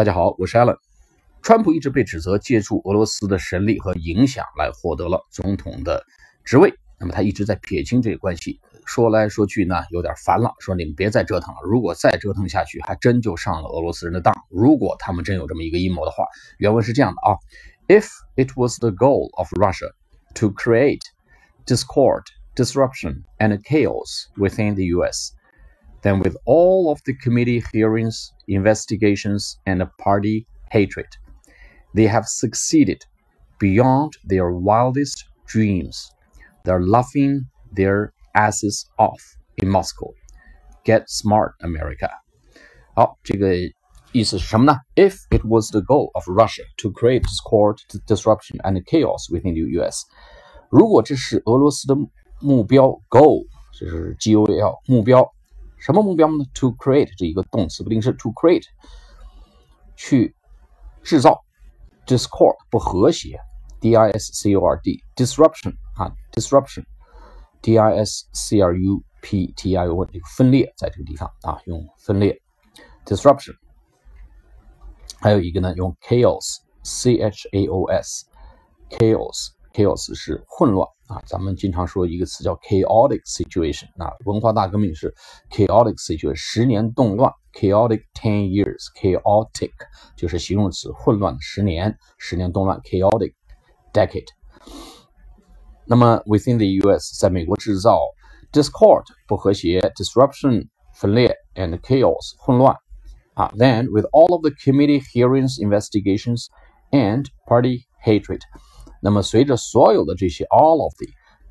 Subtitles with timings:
[0.00, 0.78] 大家好，我是 Allen。
[1.42, 6.06] 川普一直被指责借助俄罗斯的神力和影响来获得了总统的
[6.42, 6.72] 职位。
[6.98, 11.60] 那么他一直在撇清这个关系，说来说去呢，有点烦了，说你们别再折腾了。
[11.64, 14.34] 如果再折腾下去，还真就上了俄罗斯人的当。
[14.48, 16.24] 如果他们真有这么一个阴谋的话，
[16.56, 17.36] 原文是这样的啊
[17.86, 19.90] ：If it was the goal of Russia
[20.36, 21.02] to create
[21.66, 22.22] discord,
[22.56, 25.32] disruption, and chaos within the U.S.
[26.01, 31.07] Then, with all of the committee hearings, investigations, and party hatred,
[31.95, 33.03] they have succeeded
[33.59, 36.11] beyond their wildest dreams.
[36.63, 39.21] They're laughing their asses off
[39.57, 40.13] in Moscow.
[40.83, 42.09] Get smart, America.
[42.93, 43.55] 好，这个
[44.11, 44.77] 意思是什么呢？
[44.95, 50.05] If it was the goal of Russia to create discord, disruption, and chaos within the U.S.
[50.69, 51.95] 如果这是俄罗斯的
[52.41, 55.29] 目标 goal，就是 G O L 目标，
[55.79, 56.45] 什么目标呢？
[56.55, 58.63] To create 这一个动词不定式，to create
[59.95, 60.35] 去
[61.03, 61.43] 制造
[62.07, 63.39] discord 不和谐，
[63.79, 69.53] d i s c o r d disruption 啊 disruption，d i s c r u p
[69.55, 72.41] t i o n 这个分裂在这个地方啊用分裂
[73.05, 73.53] disruption，
[75.19, 78.25] 还有一个呢用 chaos c h a o s
[78.89, 80.87] chaos chaos 是混乱。
[81.07, 83.85] 啊，咱们经常说一个词叫 chaotic situation。
[83.95, 85.13] 那文化大革命是
[85.51, 89.71] chaotic situation，十年动乱，chaotic ten years，chaotic
[90.17, 93.33] 就是形容词，混乱的十年，十年动乱，chaotic
[93.93, 94.25] decade。
[95.85, 97.19] 那么 within the U.S.
[97.19, 97.99] 在美国制造
[98.51, 102.75] discord 不和谐，disruption 分裂，and chaos 混乱。
[103.35, 106.47] 啊，then with all of the committee hearings, investigations,
[106.89, 108.39] and party hatred。
[109.00, 111.06] 那么随着所有的这些 all of the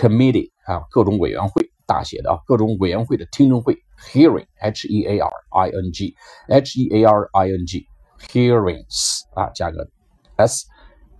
[0.00, 3.76] committee 啊各种委员会大写的啊各种委员会的听证会
[4.12, 6.14] hearing h e a r i n g
[6.48, 7.86] h e a r i n g
[8.28, 9.88] hearings 啊加个
[10.36, 10.66] s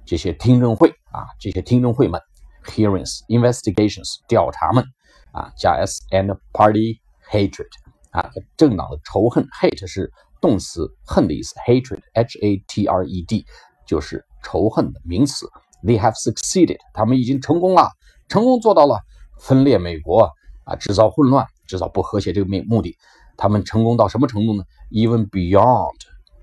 [0.04, 2.20] 这些听证会啊这些听证会们
[2.64, 4.84] hearings investigations 调查们
[5.32, 7.00] 啊加 s and party
[7.30, 7.68] hatred
[8.10, 13.44] 啊政党的仇恨 hate 是动词恨的意思 hatred h a t r e d
[13.86, 15.46] 就是仇恨的名词。
[15.82, 17.90] They have succeeded，他们已经成功了，
[18.28, 19.00] 成功做到了
[19.38, 20.30] 分裂美国
[20.64, 22.96] 啊，制造混乱，制造不和谐这个目目的。
[23.36, 25.94] 他们成功到什么程度呢？Even beyond，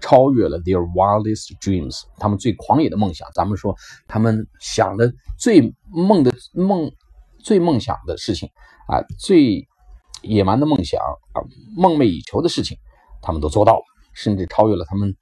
[0.02, 3.30] 超越了 their wildest dreams，他们最狂野的梦想。
[3.34, 3.76] 咱们说
[4.08, 6.92] 他们想的最梦的梦，
[7.40, 8.50] 最梦想的事情
[8.88, 9.66] 啊，最
[10.22, 11.00] 野蛮的梦想
[11.32, 11.40] 啊，
[11.78, 12.78] 梦寐以求的事情，
[13.22, 13.84] 他们都做到了，
[14.14, 15.16] 甚至超越了他们。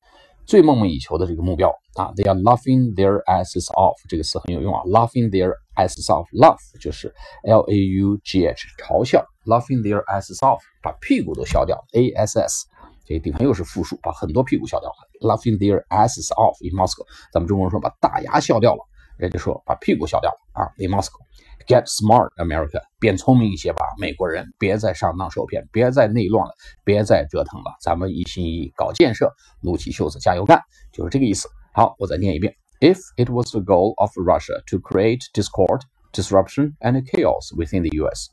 [0.48, 7.14] 最梦寐以求的这个目标啊，They are laughing their asses off，这个词很有用啊，laughing their asses off，laugh 就是
[7.44, 12.66] L A U G H，嘲笑，laughing their asses off，把屁股都笑掉，A S S，
[13.06, 18.80] 这个地方又是复数，把很多屁股笑掉了，laughing their asses off in Moscow，咱们中国人说把大牙笑掉了，
[19.19, 30.61] 人家说把屁股笑掉了啊，in Moscow。Get smart, America，变聪明一些吧，美国人，别再上当受骗，别再内乱了，别再折腾了，咱们一心一意搞建设，撸起袖子加油干，
[30.93, 31.49] 就是这个意思。
[31.73, 35.83] 好，我再念一遍：If it was the goal of Russia to create discord,
[36.13, 38.31] disruption, and chaos within the U.S.,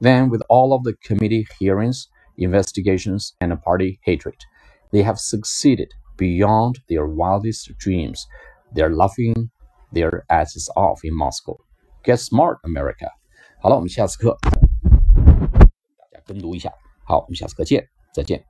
[0.00, 4.38] then with all of the committee hearings, investigations, and party hatred,
[4.90, 8.26] they have succeeded beyond their wildest dreams.
[8.74, 9.50] They're laughing
[9.92, 11.56] their asses off in Moscow.
[12.02, 13.10] Get smart, America！
[13.60, 14.36] 好了，我们下次课
[15.98, 16.72] 大家跟读一下。
[17.04, 18.49] 好，我们下次课见，再见。